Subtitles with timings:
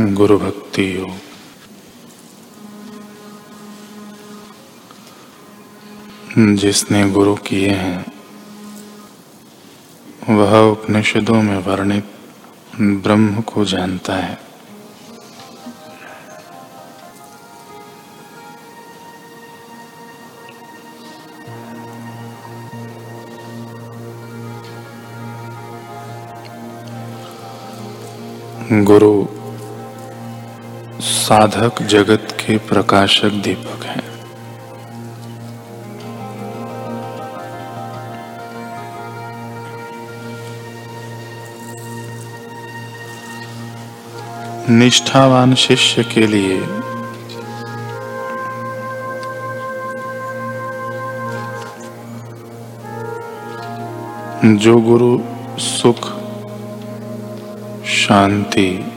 [0.00, 1.10] गुरु भक्ति योग।
[6.56, 8.06] जिसने गुरु किए हैं,
[10.36, 12.04] वह उपनिषदों में वर्णित
[12.80, 14.38] ब्रह्म को जानता है।
[28.84, 29.43] गुरु
[31.24, 34.02] साधक जगत के प्रकाशक दीपक हैं।
[44.78, 46.60] निष्ठावान शिष्य के लिए
[54.58, 55.18] जो गुरु
[55.58, 56.08] सुख,
[57.86, 58.92] शांति,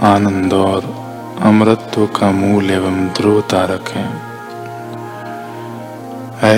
[0.00, 1.01] आनंद और
[1.42, 4.32] अमृत्व का मूल एवं ध्रुव तारक है।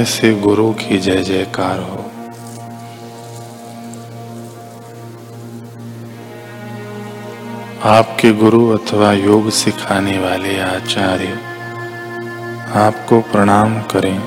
[0.02, 2.10] ऐसे गुरु की जय जयकार हो।
[7.90, 11.38] आपके गुरु अथवा योग सिखाने वाले आचार्य
[12.78, 14.22] आपको प्रणाम करें।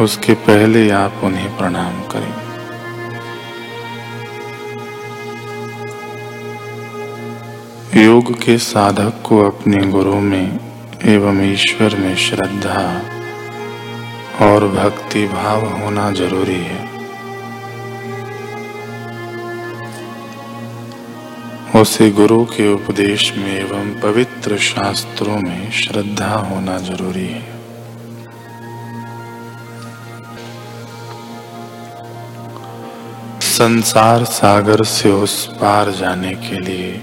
[0.00, 2.47] उसके पहले आप उन्हें प्रणाम करें।
[7.96, 10.58] योग के साधक को अपने गुरु में
[11.04, 12.82] एवं ईश्वर में श्रद्धा
[14.40, 16.86] और भक्ति भाव होना ज़रूरी है।
[21.80, 27.46] उसे गुरु के उपदेश में एवं पवित्र शास्त्रों में श्रद्धा होना ज़रूरी है।
[33.40, 37.00] संसार सागर से उस पार जाने के लिए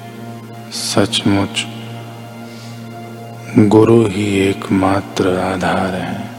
[0.76, 1.66] सचमुच
[3.60, 6.30] गुरु ही एकमात्र आधार है।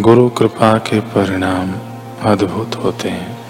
[0.00, 1.72] गुरु कृपा के परिणाम
[2.30, 3.41] अद्भुत होते हैं।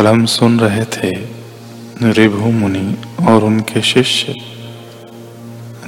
[0.00, 1.10] कल हम सुन रहे थे
[2.02, 2.96] रिभु मुनि
[3.28, 4.34] और उनके शिष्य।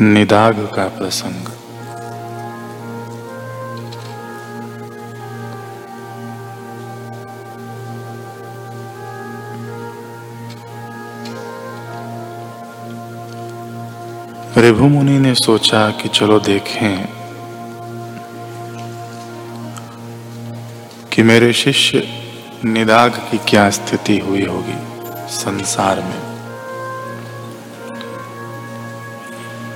[0.00, 1.49] निदाग का प्रसंग।
[14.65, 17.09] रिभु मुनि ने सोचा कि चलो देखें
[21.12, 22.22] कि मेरे शिष्य
[22.65, 24.75] निदाग की क्या स्थिति हुई होगी
[25.28, 26.21] संसार में?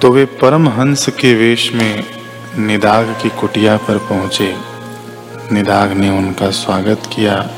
[0.02, 2.04] तो वे परम हंस के वेश में
[2.58, 4.56] निदाग की कुटिया पर पहुँचे।
[5.52, 7.50] निदाग ने उनका स्वागत किया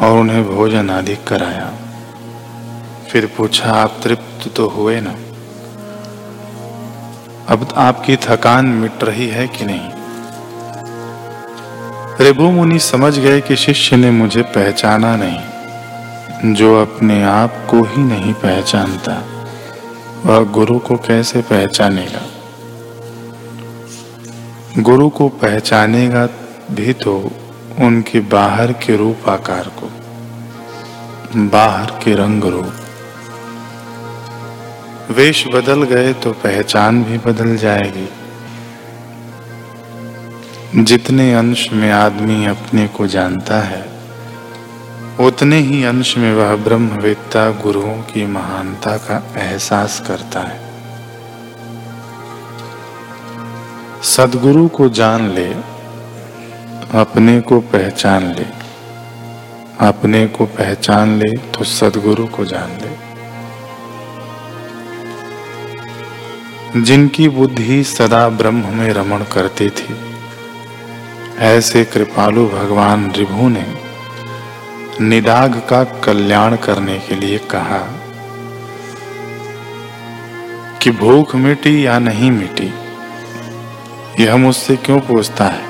[0.00, 1.72] और उन्हें भोजन आदि कराया।
[3.10, 5.14] फिर पूछा, आप तृप्त तो हुए ना?
[7.48, 9.97] अब आपकी थकान मिट रही है कि नहीं?
[12.20, 18.02] रिभु मुनि समझ गए कि शिष्य ने मुझे पहचाना नहीं, जो अपने आप को ही
[18.02, 19.12] नहीं पहचानता,
[20.26, 22.22] वह गुरु को कैसे पहचानेगा?
[24.82, 26.26] गुरु को पहचानेगा
[26.70, 27.30] भी तो
[27.78, 29.90] उनके बाहर के रूप आकार को,
[31.48, 32.72] बाहर के रंग रूप।
[35.10, 38.08] वेश बदल गए तो पहचान भी बदल जाएगी।
[40.74, 43.88] जितने अंश में आदमी अपने को जानता है,
[45.20, 50.60] उतने ही अंश में वह ब्रह्मवेत्ता गुरुओं की महानता का एहसास करता है।
[54.02, 55.52] सदगुरु को जान ले,
[56.98, 58.46] अपने को पहचान ले।
[59.80, 63.08] अपने को पहचान ले तो सदगुरु को जान ले।
[66.80, 70.07] जिनकी बुद्धि सदा ब्रह्म में रमण करती थी
[71.40, 73.74] ऐसे कृपालु भगवान रिभु ने
[75.00, 77.78] निदाग का कल्याण करने के लिए कहा
[80.82, 82.74] कि भूख मिटी या नहीं मिटी,
[84.24, 85.62] यह मुझसे क्यों पूछता है?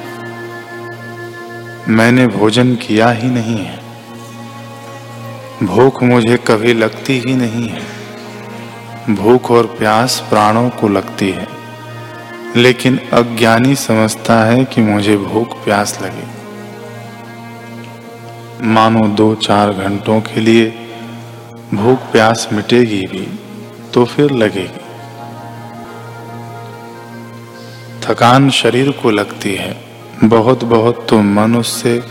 [1.89, 3.81] मैंने भोजन किया ही नहीं है।
[5.63, 7.83] भूख मुझे कभी लगती ही नहीं है।
[9.15, 11.58] भूख और प्यास प्राणों को लगती है।
[12.57, 16.27] लेकिन अज्ञानी समझता है कि मुझे भूख प्यास लगी।
[18.67, 20.71] मानो दो चार घंटों के लिए
[21.75, 23.39] भूख प्यास मिटेगी भी
[23.95, 24.81] तो फिर लगेगी।
[28.03, 29.85] थकान शरीर को लगती है।
[30.25, 32.03] बहुत बहुत तो मन उससे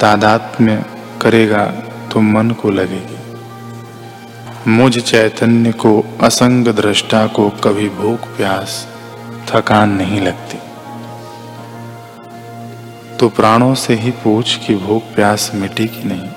[0.00, 0.84] तादात में
[1.22, 1.64] करेगा
[2.12, 3.16] तो मन को लगेगी।
[4.70, 8.91] मुझ चैतन्य को असंग दृष्टा को कभी भूख प्यास
[9.48, 10.58] थकान नहीं लगती।
[13.16, 16.28] तो प्राणों से ही पूछ कि भूख प्यास मिटी कि नहीं?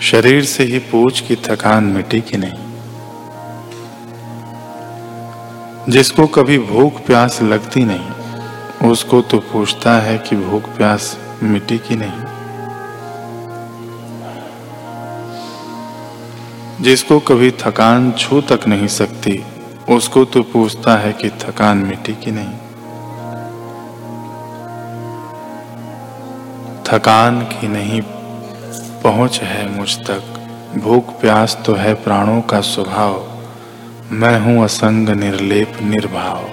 [0.00, 2.70] शरीर से ही पूछ कि थकान मिटी कि नहीं?
[5.88, 8.10] जिसको कभी भूख प्यास लगती नहीं,
[8.88, 12.30] उसको तो पूछता है कि भूख प्यास मिटी कि नहीं?
[16.80, 19.44] जिसको कभी थकान छू तक नहीं सकती
[19.90, 22.52] उसको तो पूछता है कि थकान मिटी कि नहीं?
[26.84, 28.02] थकान की नहीं,
[29.02, 30.22] पहुँच है मुझ तक।
[30.76, 33.30] भूख प्यास तो है प्राणों का स्वभाव।
[34.12, 36.44] मैं हूँ असंग, निर्लेप, निर्भाव।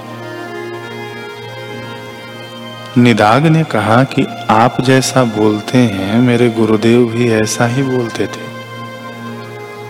[3.01, 8.47] निदाग ने कहा कि आप जैसा बोलते हैं, मेरे गुरुदेव भी ऐसा ही बोलते थे।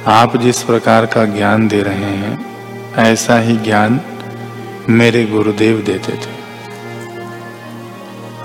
[0.07, 2.56] आप जिस प्रकार का ज्ञान दे रहे हैं
[2.97, 4.01] ऐसा ही ज्ञान
[4.89, 6.37] मेरे गुरुदेव देते थे।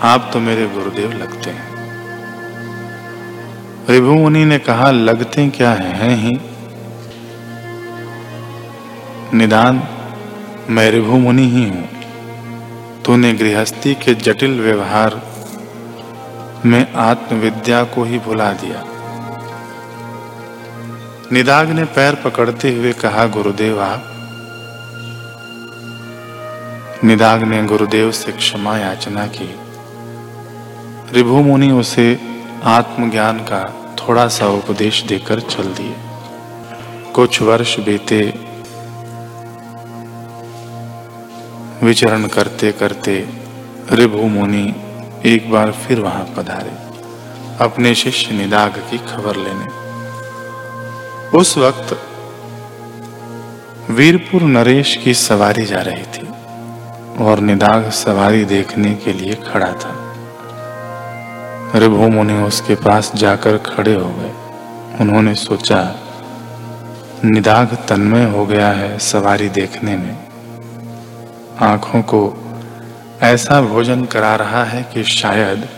[0.02, 1.72] आप तो मेरे गुरुदेव लगते हैं।
[3.90, 6.52] रिभु मुनि ने कहा लगते क्या है, हैं?
[9.34, 9.82] निदान
[10.70, 11.88] मैं रिभु मुनि ही हूँ।
[13.04, 15.22] तूने गृहस्थी के जटिल व्यवहार
[16.66, 18.84] में आत्मविद्या को ही भुला दिया।
[21.32, 24.08] निदाग ने पैर पकड़ते हुए कहा गुरुदेव आप
[27.04, 29.48] निदाग ने गुरुदेव से क्षमा याचना की।
[31.12, 32.20] रिभु मुनि उसे
[32.64, 33.62] आत्मज्ञान का
[33.98, 35.94] थोड़ा सा उपदेश देकर चल दिए।
[37.12, 38.20] कुछ वर्ष बीते,
[41.82, 43.28] विचरण करते करते
[43.92, 44.74] रिभु मुनि
[45.24, 46.76] एक बार फिर वहाँ पधारे,
[47.64, 49.66] अपने शिष्य निदाग की खबर लेने।
[51.38, 51.98] उस वक्त
[53.90, 56.31] वीरपुर नरेश की सवारी जा रही थी।
[57.22, 60.14] और निदाग सवारी देखने के लिए खड़ा था।
[61.74, 64.32] रिभु मुनि उसके पास जाकर खड़े हो गए।
[65.00, 65.96] उन्होंने सोचा,
[67.24, 70.18] निदाग तन्मय हो गया है सवारी देखने में।
[71.60, 72.38] आँखों को
[73.22, 75.68] ऐसा भोजन करा रहा है कि शायद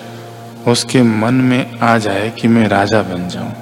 [0.68, 3.52] उसके मन में आ जाए कि मैं राजा बन जाऊँ।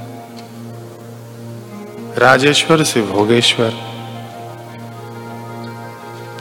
[2.19, 3.92] राजेश्वर से भोगेश्वर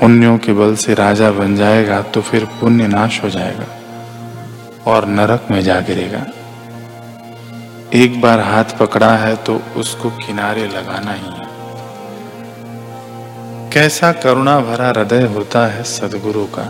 [0.01, 3.65] पुण्यों के बल से राजा बन जाएगा तो फिर पुण्य नाश हो जाएगा
[4.91, 6.25] और नरक में जा गिरेगा।
[7.93, 11.49] एक बार हाथ पकड़ा है तो उसको किनारे लगाना ही है।
[13.73, 16.63] कैसा करुणा भरा हृदय होता है सदगुरु का।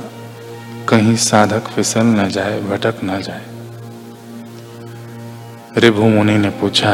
[0.89, 3.45] कहीं साधक फिसल न जाए, भटक न जाए।
[5.77, 6.93] रिभु मुनि ने पूछा,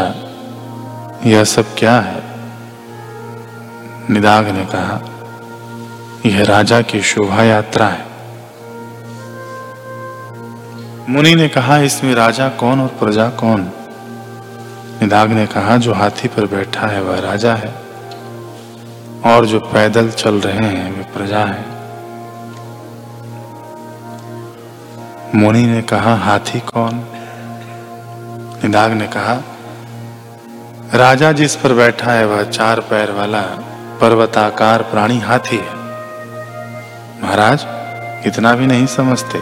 [1.25, 2.23] यह सब क्या है?
[4.09, 4.97] निदाग ने कहा
[6.27, 8.07] यह राजा की शोभा यात्रा है।
[11.09, 13.71] मुनि ने कहा, इसमें राजा कौन और प्रजा कौन?
[15.01, 17.73] निदाग ने कहा, जो हाथी पर बैठा है, वह राजा है।
[19.25, 21.65] और जो पैदल चल रहे हैं, वे प्रजा है।
[25.35, 27.05] मुनि ने कहा, हाथी कौन?
[28.63, 29.43] निदाग ने कहा,
[30.93, 33.41] राजा जिस पर बैठा है, वह चार पैर वाला
[34.01, 35.76] पर्वताकार प्राणी हाथी है।
[37.23, 37.65] महाराज,
[38.27, 39.39] इतना भी नहीं समझते।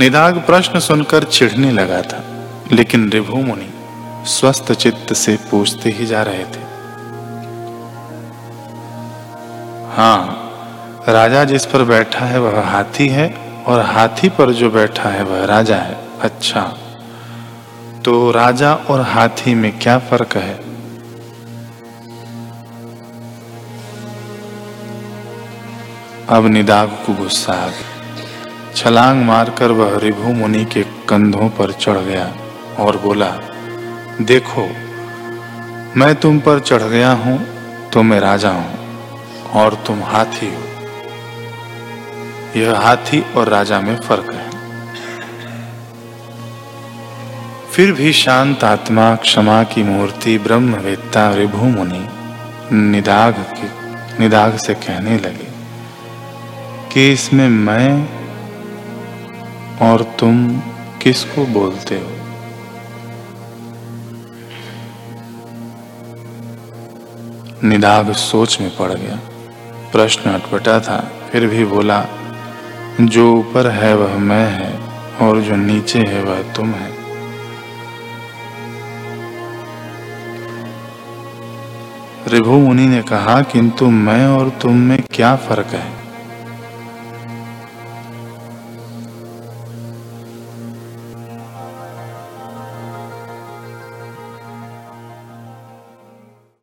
[0.00, 2.22] निदाग प्रश्न सुनकर चिढ़ने लगा था,
[2.72, 3.68] लेकिन रिभु मुनि
[4.28, 6.64] स्वस्थ चित्त से पूछते ही जा रहे थे।
[9.96, 13.28] हाँ राजा जिस पर बैठा है वह हाथी है,
[13.66, 16.62] और हाथी पर जो बैठा है वह राजा है। अच्छा
[18.04, 20.65] तो राजा और हाथी में क्या फ़र्क है?
[26.28, 31.98] अब निदाग को गुस्सा आ गया छलांग मारकर वह रिभु मुनि के कंधों पर चढ़
[31.98, 32.26] गया
[32.78, 33.28] और बोला,
[34.20, 34.66] देखो,
[35.96, 37.38] मैं तुम पर चढ़ गया हूँ
[37.90, 40.62] तो मैं राजा हूँ और तुम हाथी हो।
[42.60, 44.50] यह हाथी और राजा में फ़र्क है।
[47.72, 52.06] फिर भी शांत आत्मा, क्षमा की मूर्ति, ब्रह्मवेत्ता विभु मुनि
[52.72, 53.68] निदाग के
[54.18, 55.55] निदाग से कहने लगे।
[56.96, 58.08] कि इसमें मैं
[59.92, 60.60] और तुम
[61.02, 62.10] किसको बोलते हो?
[67.68, 69.20] निदाग सोच में पड़ गया।
[69.92, 72.04] प्रश्न अटपटा था, फिर भी बोला,
[73.00, 74.80] जो ऊपर है वह मैं है,
[75.26, 76.92] और जो नीचे है वह तुम है।
[82.28, 86.05] रिभु मुनि ने कहा, किंतु मैं और तुम में क्या फ़र्क है?